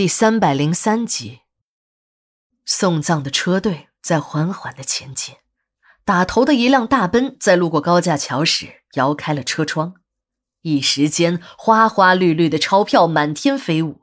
[0.00, 1.40] 第三百零三集，
[2.64, 5.34] 送葬的车队在缓缓的前进。
[6.06, 9.96] 打头的一辆大奔在路过高架桥时摇开了车窗，
[10.62, 14.00] 一时间花花绿绿的钞票满天飞舞。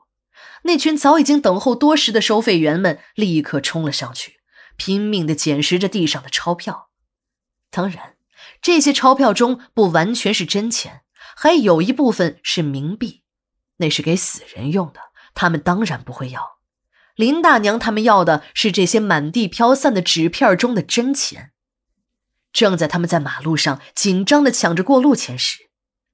[0.62, 4.38] 那群早已经等候多时的收费员们立刻冲了上去，
[4.76, 6.90] 拼命的捡拾着地上的钞票。
[7.72, 8.14] 当然，
[8.62, 11.02] 这些钞票中不完全是真钱，
[11.34, 13.24] 还有一部分是冥币，
[13.78, 15.07] 那是给死人用的。
[15.34, 16.58] 他们当然不会要，
[17.14, 21.52] 林大娘他们要的是这些满地飘散的纸片中的真钱。
[22.52, 25.70] 正在他们在马路上紧张的抢着过路钱时，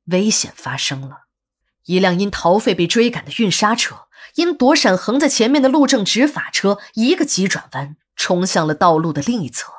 [0.06, 1.24] 危险发生了。
[1.84, 4.06] 一辆因逃费被追赶的运沙车，
[4.36, 9.72] 因躲闪横在前面的路政执法车，一个急转弯冲向了道路的另一侧。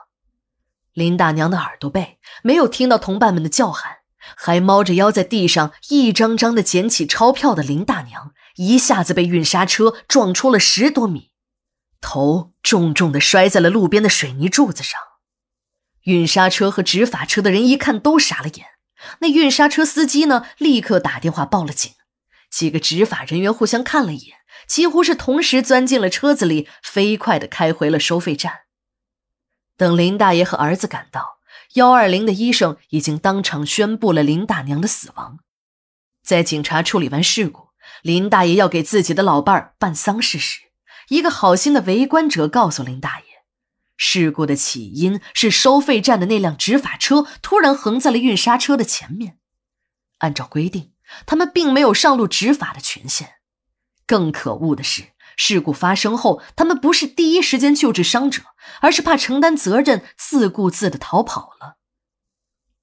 [0.94, 3.98] 林大娘的耳朵背没有听到同伴们的叫喊，
[4.38, 8.32] 还猫着腰在地上一张张的捡起钞票的林大娘。
[8.56, 11.32] 一下子被运沙车撞出了十多米，
[12.02, 15.00] 头重重的摔在了路边的水泥柱子上。
[16.04, 18.68] 运沙车和执法车的人一看都傻了眼。
[19.20, 21.92] 那运沙车司机呢，立刻打电话报了警。
[22.50, 28.62] 几个执法人员互相看了一眼，几乎是同时钻进了车子里，飞快的开回了收费站。
[29.76, 31.40] 等林大爷和儿子赶到，
[31.74, 35.40] 幺二零的医生已经当场宣布了林大娘的死亡。
[36.24, 37.65] 在警察处理完事故。
[38.02, 40.62] 林大爷要给自己的老伴儿办丧事时，
[41.10, 43.26] 一个好心的围观者告诉林大爷，
[43.98, 49.38] 事故的起因是收费站的那辆执法车突然横在了运沙车的前面。
[50.20, 50.94] 按照规定，
[51.26, 53.36] 他们并没有上路执法的权限。
[54.08, 58.42] 更可恶的是，事故发生后，他们不是第一时间救治伤者，
[58.82, 61.78] 而是怕承担责任，自顾自的逃跑了。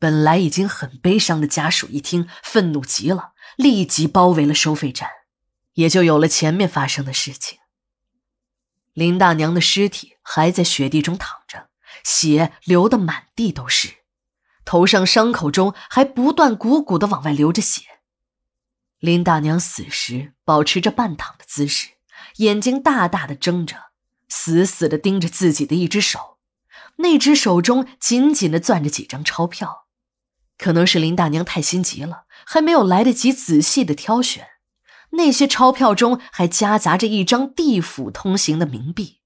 [0.02, 3.34] 本来已经很悲伤的家属一听，愤怒极了。
[3.54, 5.08] 立即包围了收费站，
[5.74, 7.60] 也就有了前面发生的事情。
[8.94, 11.68] 林大娘的尸体还在雪地中躺着，
[12.02, 13.98] 血流得满地都是，
[14.64, 17.82] 头上伤口中还不断鼓鼓的往外流着血。
[18.98, 21.90] 林大娘死时保持着半躺的姿势，
[22.38, 23.76] 眼睛大大的睁着，
[24.28, 26.38] 死死的盯着自己的一只手，
[26.96, 29.86] 那只手中紧紧的攥着几张钞票。
[30.62, 32.24] 可能是林大娘太心急了。
[32.44, 34.46] 还没有来得及仔细的挑选，
[35.10, 39.20] 那些钞票中还夹杂着一张地府通行的冥币。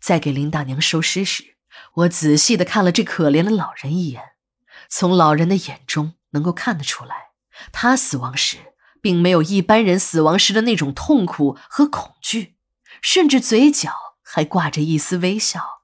[0.00, 1.56] 在给林大娘收尸时，
[1.94, 4.22] 我仔细的看了这可怜的老人一眼，
[4.88, 7.30] 从老人的眼中能够看得出来，
[7.72, 8.58] 他死亡时
[9.00, 12.56] 并没有一般人死亡时的那种痛苦和恐惧，
[13.00, 15.79] 甚至嘴角还挂着一丝微笑。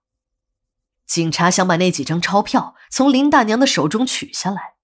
[1.07, 4.75] 警察想把那几张钞票从林大娘的手中取下来。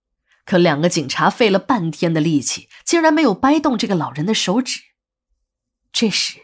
[0.44, 4.81] 可两个警察费了半天的力气，竟然没有掰动这个老人的手指。
[5.93, 6.41] 这时，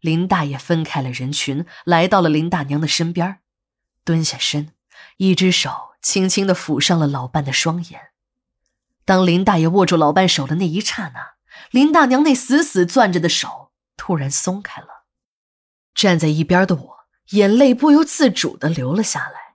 [0.00, 3.38] 林大爷分开了人群，来到了林大娘的身边，
[4.04, 4.74] 蹲下身，
[5.16, 8.08] 一只手轻轻的抚上了老伴的双眼。
[9.06, 11.36] 当林大爷握住老伴手的那一刹那，
[11.70, 15.06] 林大娘那死死攥着的手突然松开了。
[15.94, 16.97] 站在一边的我，
[17.30, 19.54] 眼泪不由自主的流了下来。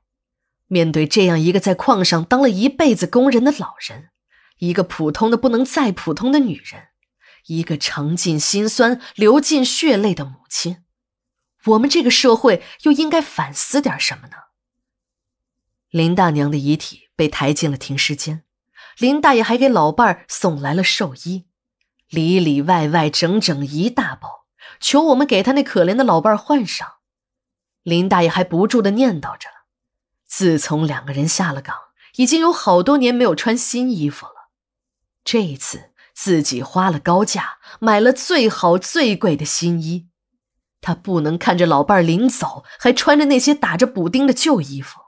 [0.67, 4.09] 面对这样一个在矿上当了一辈子工人的老人，
[4.57, 6.87] 一个普通的不能再普通的女人，
[7.47, 10.83] 一个尝尽辛酸、流尽血泪的母亲，
[11.65, 14.37] 我们这个社会又应该反思点什么呢？
[15.89, 18.43] 林大娘的遗体被抬进了停尸间，
[18.97, 21.45] 林大爷还给老伴儿送来了寿衣，
[22.09, 24.45] 里里外外整整一大包，
[24.79, 26.95] 求我们给他那可怜的老伴儿换上。
[27.83, 29.49] 林大爷还不住的念叨着。
[30.25, 31.75] 自从两个人下了岗，
[32.15, 34.49] 已经有好多年没有穿新衣服了。
[35.23, 40.07] 这一次，自己花了高价买了最好最贵的新衣，
[40.81, 44.99] 他不能看着老伴儿临走还穿着那些打着补丁的旧衣服。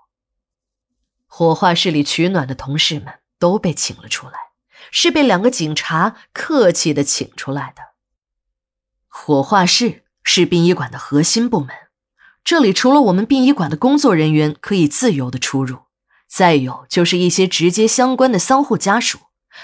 [1.25, 4.33] 火化室里取暖的同事们都被请了出来，
[4.91, 7.81] 是被两个警察客气的请出来的。
[9.07, 11.75] 火化室是殡仪馆的核心部门。
[12.45, 15.79] 这里除了我们殡仪馆的工作人员可以自由的出入，
[16.27, 19.17] 再有就是一些直接相关的丧户家属，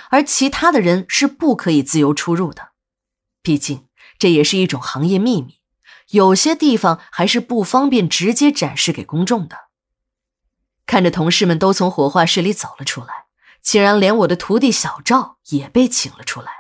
[0.10, 2.70] 而其他的人是不可以自由出入的。
[3.44, 3.86] 毕竟
[4.18, 5.60] 这也是一种行业秘密，
[6.10, 9.70] 有些地方还是不方便直接展示给公众的。
[10.88, 13.26] 看着同事们都从火化室里走了出来，
[13.62, 16.52] 竟然连我的徒弟小赵也被请了出来，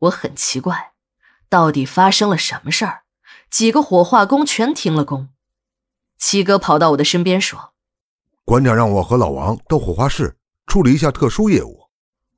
[0.00, 0.92] 我很奇怪，
[1.48, 3.04] 到底发生了什么事儿？
[3.50, 5.30] 几个火化工全停了工。
[6.18, 7.72] 七哥跑到我的身边说
[8.44, 10.36] ：“馆长让我和老王到火化室
[10.66, 11.88] 处理一下特殊业务。”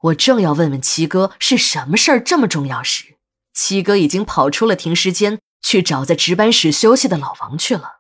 [0.02, 3.16] 我正要问问七哥是什么事儿这么重要时，
[3.52, 7.99] 七哥已经跑出了停尸间，去找在值班室休息的老王去了。